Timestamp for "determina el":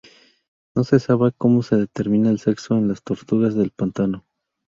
1.75-2.39